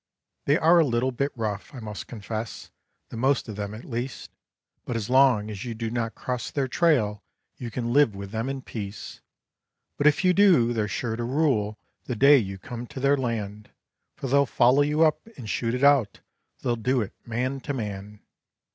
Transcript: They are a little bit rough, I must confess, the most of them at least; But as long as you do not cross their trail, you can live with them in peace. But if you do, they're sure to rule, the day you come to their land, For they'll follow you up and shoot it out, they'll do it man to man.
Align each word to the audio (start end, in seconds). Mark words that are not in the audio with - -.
They 0.45 0.57
are 0.57 0.79
a 0.79 0.83
little 0.83 1.11
bit 1.11 1.31
rough, 1.35 1.75
I 1.75 1.79
must 1.79 2.07
confess, 2.07 2.71
the 3.09 3.17
most 3.17 3.47
of 3.47 3.55
them 3.55 3.75
at 3.75 3.85
least; 3.85 4.31
But 4.83 4.95
as 4.95 5.11
long 5.11 5.51
as 5.51 5.63
you 5.63 5.75
do 5.75 5.91
not 5.91 6.15
cross 6.15 6.49
their 6.49 6.67
trail, 6.67 7.21
you 7.57 7.69
can 7.69 7.93
live 7.93 8.15
with 8.15 8.31
them 8.31 8.49
in 8.49 8.63
peace. 8.63 9.21
But 9.99 10.07
if 10.07 10.25
you 10.25 10.33
do, 10.33 10.73
they're 10.73 10.87
sure 10.87 11.15
to 11.15 11.23
rule, 11.23 11.77
the 12.05 12.15
day 12.15 12.39
you 12.39 12.57
come 12.57 12.87
to 12.87 12.99
their 12.99 13.15
land, 13.15 13.69
For 14.15 14.25
they'll 14.25 14.47
follow 14.47 14.81
you 14.81 15.05
up 15.05 15.19
and 15.37 15.47
shoot 15.47 15.75
it 15.75 15.83
out, 15.83 16.21
they'll 16.63 16.75
do 16.75 17.01
it 17.03 17.13
man 17.23 17.59
to 17.59 17.71
man. 17.75 18.21